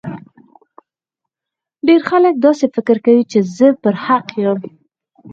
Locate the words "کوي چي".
3.05-3.39